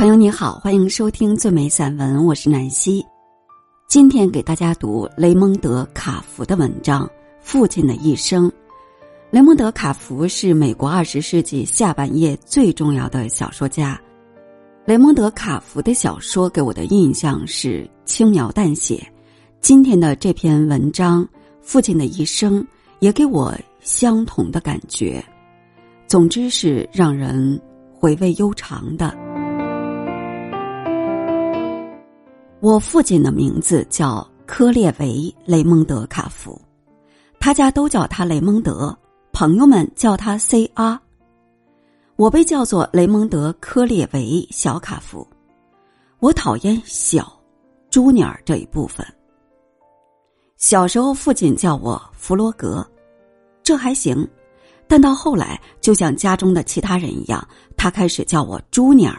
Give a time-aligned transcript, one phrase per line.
[0.00, 3.04] 朋友你好，欢迎收听最美散文，我是南希。
[3.86, 7.06] 今天给大家读雷蒙德·卡福的文章
[7.42, 8.48] 《父亲的一生》。
[9.30, 14.00] 雷蒙德·卡福是美国二十世纪下半叶最重要的小说家。
[14.86, 19.06] 雷蒙德·卡福的小说给我的印象是轻描淡写，
[19.60, 21.22] 今天的这篇文章
[21.60, 22.62] 《父亲的一生》
[23.00, 25.22] 也给我相同的感觉。
[26.06, 27.60] 总之是让人
[27.92, 29.14] 回味悠长的。
[32.62, 35.06] 我父亲的名字叫科列维·
[35.46, 36.60] 雷蒙德·卡福，
[37.38, 38.94] 他家都叫他雷蒙德，
[39.32, 41.00] 朋友们叫他 C.R。
[42.16, 44.20] 我被叫做雷蒙德·科列维·
[44.50, 45.26] 小卡福。
[46.18, 47.32] 我讨厌“小
[47.88, 49.06] ”“朱尼尔”这一部分。
[50.58, 52.86] 小时候，父亲叫我弗罗格，
[53.62, 54.28] 这还行，
[54.86, 57.42] 但到后来，就像家中的其他人一样，
[57.74, 59.18] 他开始叫我朱尼尔。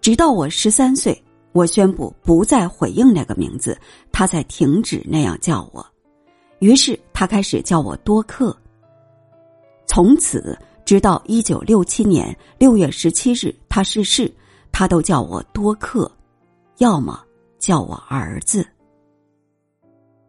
[0.00, 1.16] 直到我十三岁。
[1.52, 3.78] 我宣布不再回应那个名字，
[4.10, 5.86] 他才停止那样叫我。
[6.60, 8.56] 于是他开始叫我多克。
[9.86, 14.32] 从此直到一九六七年六月十七日他逝世，
[14.70, 16.10] 他都叫我多克，
[16.78, 17.22] 要么
[17.58, 18.66] 叫我儿子。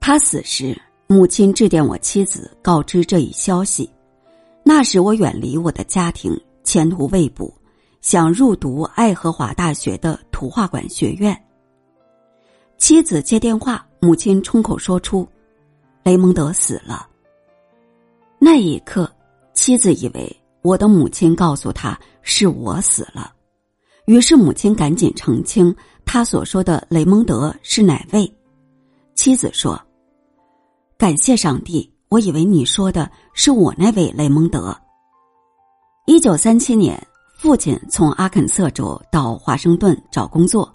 [0.00, 0.76] 他死时，
[1.06, 3.88] 母亲致电我妻子，告知这一消息。
[4.64, 7.54] 那时我远离我的家庭，前途未卜。
[8.04, 11.34] 想入读爱荷华大学的图画馆学院。
[12.76, 15.26] 妻子接电话，母亲冲口说出
[16.04, 17.08] ：“雷蒙德死了。”
[18.38, 19.10] 那一刻，
[19.54, 23.32] 妻子以为我的母亲告诉他是我死了，
[24.04, 25.74] 于是母亲赶紧澄清
[26.04, 28.30] 他所说的雷蒙德是哪位。
[29.14, 29.80] 妻子说
[30.98, 34.78] ：“感谢上帝，我以为你说的是我那位雷蒙德。”
[36.04, 37.02] 一九三七年。
[37.44, 40.74] 父亲从阿肯色州到华盛顿找工作，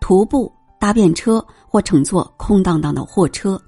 [0.00, 3.58] 徒步、搭便车或乘坐空荡荡的货车。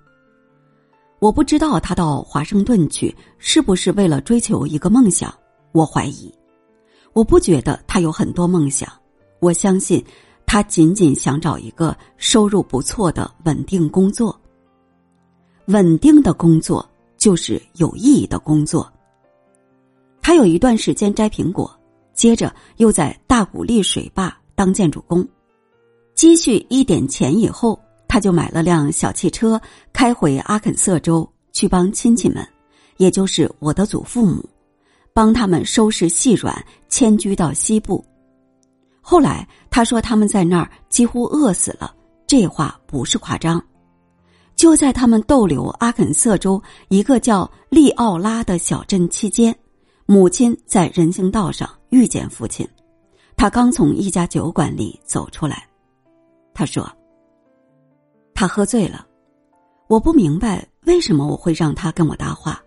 [1.18, 5.32] 我不知道他到华盛顿去是不是为了追求一个梦想，
[5.72, 6.30] 我怀疑。
[7.14, 8.86] 我不觉得他有很多梦想，
[9.40, 10.04] 我相信
[10.44, 14.38] 他仅仅想找一个收入不错的稳定工作。
[15.68, 18.92] 稳定的工作就是有意义的工作。
[20.20, 21.74] 他有一段时间摘苹果。
[22.14, 25.26] 接着又在大谷利水坝当建筑工，
[26.14, 29.60] 积蓄一点钱以后，他就买了辆小汽车，
[29.92, 32.46] 开回阿肯色州去帮亲戚们，
[32.98, 34.44] 也就是我的祖父母，
[35.14, 38.04] 帮他们收拾细软，迁居到西部。
[39.00, 41.94] 后来他说他们在那儿几乎饿死了，
[42.26, 43.62] 这话不是夸张。
[44.54, 49.52] 就在他们逗留阿肯色州一个叫利奥拉的小镇期间。
[50.04, 52.66] 母亲在人行道上遇见父亲，
[53.36, 55.68] 他刚从一家酒馆里走出来。
[56.54, 56.90] 他说
[58.34, 59.06] ：“他喝醉了，
[59.88, 62.58] 我不明白为什么我会让他跟我搭话。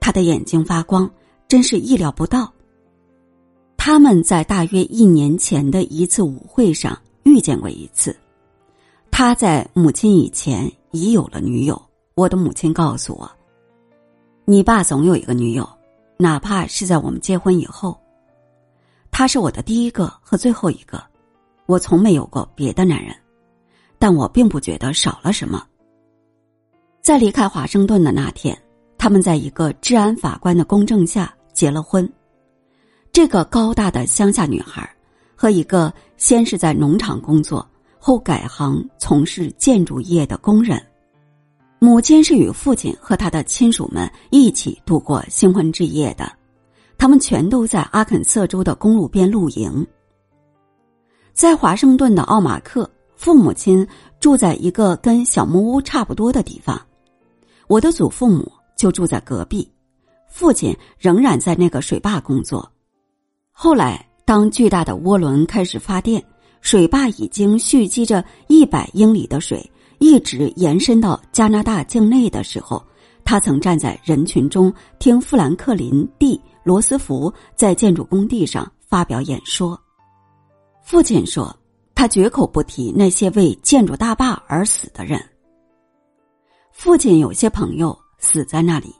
[0.00, 1.08] 他的眼睛发光，
[1.46, 2.52] 真是意料不到。
[3.76, 8.14] 他们在大约一年前的一次舞会上遇见过一次。
[9.12, 11.80] 他在母亲以前已有了女友。
[12.16, 13.30] 我的母亲告诉我，
[14.44, 15.66] 你爸总有一个女友。”
[16.18, 17.98] 哪怕是在我们结婚以后，
[19.10, 21.02] 他是我的第一个和最后一个，
[21.66, 23.14] 我从没有过别的男人，
[23.98, 25.66] 但我并不觉得少了什么。
[27.02, 28.56] 在离开华盛顿的那天，
[28.96, 32.10] 他们在一个治安法官的公证下结了婚。
[33.12, 34.88] 这个高大的乡下女孩
[35.34, 40.80] 和一个先是在农场工作后改行从事建筑业的工人。
[41.78, 46.30] 母亲是与父亲和他的亲属们一起度过新婚之夜的，
[47.00, 49.86] 他们全都在阿肯色州的公路边露营。
[51.32, 53.86] 在华盛顿的奥马克，父母亲
[54.20, 56.78] 住在一个跟小木屋差不多的地方，
[57.68, 59.66] 我的祖父母就住在隔壁。
[60.28, 62.70] 父亲仍然在那个水坝工作。
[63.50, 66.22] 后来，当巨大的涡轮开始发电，
[66.60, 69.58] 水坝已经蓄积着一百英里的水。
[70.00, 72.84] 一直延伸到加拿大境内的时候，
[73.24, 79.80] 他曾站在人群中听富兰克林 ·D· 罗斯福在建筑工地上发表演说。
[80.82, 81.54] 父亲说，
[81.94, 85.20] 他绝口不提那些为建筑大坝而死的人。
[86.72, 88.94] 父亲有些朋友死在那里，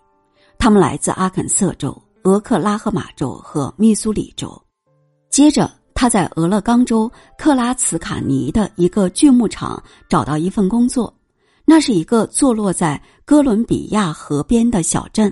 [0.59, 4.61] 他们来自阿肯色州、俄克拉荷马州和密苏里州。
[5.29, 5.71] 接着。
[5.93, 11.15] 他在俄勒冈州克拉茨卡尼的一个锯木厂找到一份工作，
[11.67, 15.31] 那是一个坐落在哥伦比亚河边的小镇。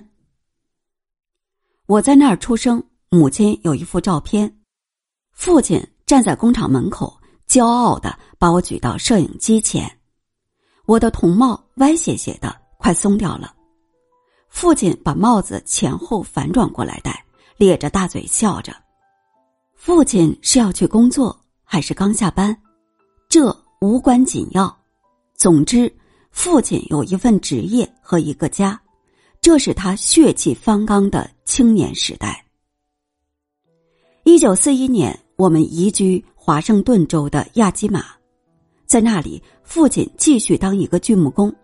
[1.88, 4.58] 我在那儿出生，母亲有一幅照片，
[5.32, 7.18] 父亲站在工厂门口，
[7.48, 9.90] 骄傲的把我举到摄影机前。
[10.84, 13.54] 我的铜帽歪斜斜的，快松掉了。
[14.50, 17.24] 父亲把帽子前后反转过来戴，
[17.56, 18.70] 咧着大嘴笑着。
[19.74, 21.34] 父亲是要去工作，
[21.64, 22.54] 还是刚下班？
[23.30, 23.50] 这
[23.80, 24.76] 无关紧要。
[25.34, 25.90] 总之，
[26.32, 28.78] 父亲有一份职业和一个家，
[29.40, 32.44] 这是他血气方刚的青年时代。
[34.24, 38.04] 一九四一年，我们移居华盛顿州的亚基马，
[38.84, 41.54] 在那里，父亲继续当一个锯木工。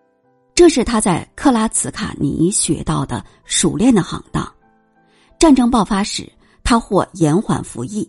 [0.54, 4.50] 这是他在克拉茨卡尼学到的熟练的行当。
[5.38, 6.30] 战争爆发时，
[6.62, 8.08] 他获延缓服役，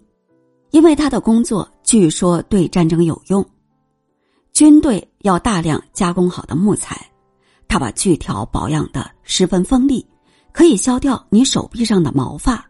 [0.70, 3.44] 因为他的工作据说对战争有用。
[4.54, 7.10] 军队要大量加工好的木材，
[7.68, 10.06] 他把锯条保养的十分锋利，
[10.52, 12.66] 可以削掉你手臂上的毛发。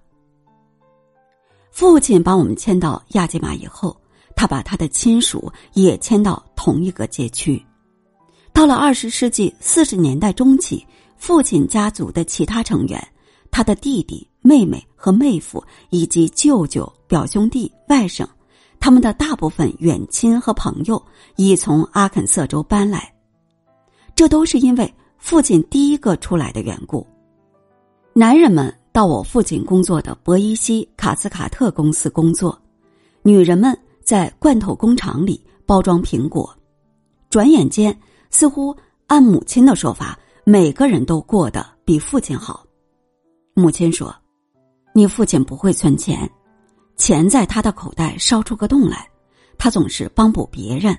[1.71, 3.95] 父亲把我们迁到亚基马以后，
[4.35, 7.63] 他把他的亲属也迁到同一个街区。
[8.53, 10.85] 到了二十世纪四十年代中期，
[11.17, 13.05] 父亲家族的其他成员，
[13.51, 18.25] 他的弟弟、妹妹和妹夫，以及舅舅、表兄弟、外甥，
[18.79, 21.03] 他们的大部分远亲和朋友
[21.35, 23.13] 已从阿肯色州搬来。
[24.15, 27.05] 这都是因为父亲第一个出来的缘故。
[28.13, 32.57] 男人们到我父亲工作的博伊西卡斯卡特公司工作，
[33.21, 36.55] 女人们在罐头工厂里包装苹果。
[37.29, 37.95] 转眼间。
[38.31, 38.75] 似乎
[39.07, 42.65] 按母亲的说法，每个人都过得比父亲好。
[43.53, 44.13] 母亲说
[44.93, 46.29] ：“你父亲不会存钱，
[46.97, 49.07] 钱在他的口袋烧出个洞来，
[49.57, 50.93] 他总是帮补别人。”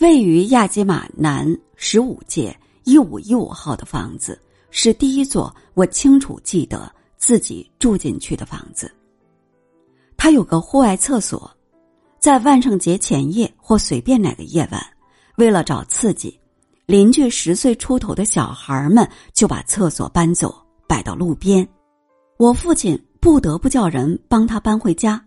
[0.00, 8.90] 位于亚基马南十五街一五一五号的房子是第一座我清楚记得自己住进去的房子。
[10.16, 11.50] 它有个户外厕所，
[12.18, 14.82] 在万圣节前夜或随便哪个夜晚。
[15.36, 16.40] 为了找刺激，
[16.86, 20.54] 邻居十岁出头的小孩们就把厕所搬走，
[20.88, 21.66] 摆到路边。
[22.38, 25.22] 我父亲不得不叫人帮他搬回家，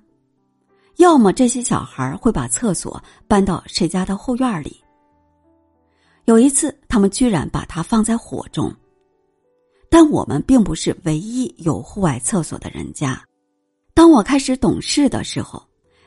[0.98, 4.82] 要么这些小孩会把厕所搬到谁家的后院里。
[6.26, 8.74] 有一次，他们居然把它放在火中。
[9.90, 13.22] 但我们并不是唯一有户外厕所的人家。
[13.94, 15.62] 当我开始懂事的时候，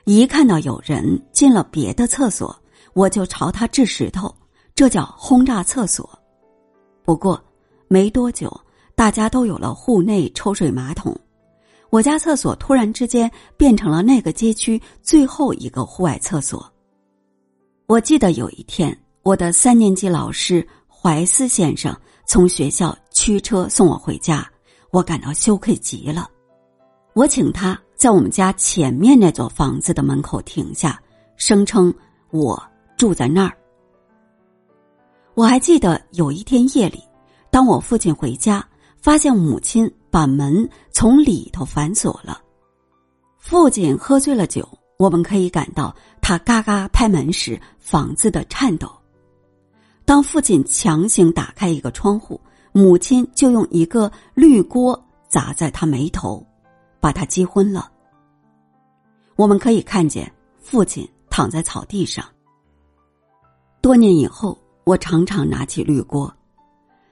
[0.05, 2.55] 一看到有人进了别的厕所。
[2.95, 4.35] 我就朝他掷石头，
[4.75, 6.09] 这叫轰炸厕所。
[7.05, 7.39] 不过，
[7.89, 8.51] 没多久，
[8.95, 11.15] 大家都有了户内抽水马桶，
[11.91, 16.71] 我家厕所突然之间变成了那个街区最后一个户外厕所。
[17.87, 21.97] 我记得有一天，我的三年级老师怀斯先生
[22.27, 24.49] 从学校驱车送我回家，
[24.91, 26.29] 我感到羞愧极了。
[27.15, 31.01] 我请他在我们家前面那座房子的门口停下，
[31.37, 31.93] 声称
[32.31, 32.63] 我。
[32.97, 33.53] 住在那儿。
[35.35, 37.05] 我还记得有一天夜里，
[37.51, 38.67] 当我父亲回家，
[39.03, 39.87] 发现母亲
[40.17, 42.41] 把门从里头反锁了。
[43.37, 44.67] 父亲喝醉了酒，
[44.99, 48.91] 我们可以感到他嘎嘎拍门时房子的颤抖。
[50.07, 52.41] 当父亲强行打开一个窗户，
[52.73, 54.99] 母亲就用一个绿锅
[55.29, 56.43] 砸在他眉头，
[56.99, 57.93] 把他击昏了。
[59.37, 62.25] 我们可以看见父亲躺在草地上。
[63.83, 66.35] 多年以后，我常常拿起绿锅，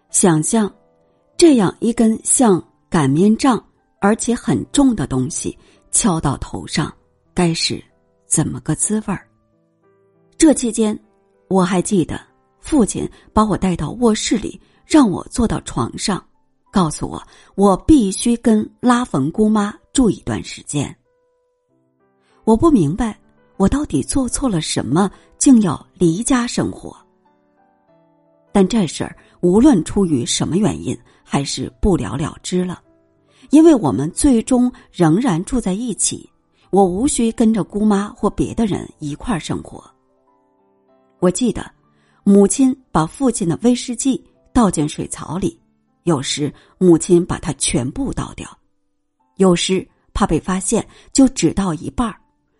[0.08, 0.72] 想象
[1.36, 2.64] 这样一根像
[2.94, 3.60] 擀面杖
[3.98, 5.58] 而且很重的东西
[5.90, 6.94] 敲到头上，
[7.34, 7.82] 该是
[8.24, 9.26] 怎么个滋味儿？
[10.38, 10.96] 这期间，
[11.48, 12.20] 我还记得
[12.60, 16.24] 父亲把我带到卧室里，让我坐到床上，
[16.70, 17.20] 告诉我
[17.56, 20.96] 我必须跟拉冯姑妈住一段时间。
[22.44, 23.18] 我不明白。
[23.56, 26.96] 我到底做错了什么，竟要离家生活？
[28.52, 32.82] 但这事儿无论出于什么原因，还是不了了之了，
[33.50, 36.28] 因为我们最终仍然住在一起。
[36.70, 39.82] 我无需跟着姑妈或别的人一块儿生活。
[41.20, 41.70] 我记得，
[42.24, 44.22] 母亲把父亲的威士忌
[44.52, 45.58] 倒进水槽里，
[46.02, 48.48] 有时母亲把它全部倒掉，
[49.36, 52.16] 有时怕被发现，就只倒一半儿，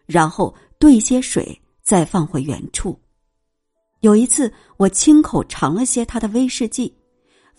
[0.07, 0.55] 然后。
[0.77, 2.99] 兑些水，再放回原处。
[4.01, 6.95] 有一次，我亲口尝了些他的威士忌，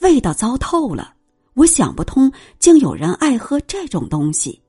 [0.01, 1.14] 味道糟透了。
[1.55, 4.62] 我想不通，竟有人爱喝这种东西。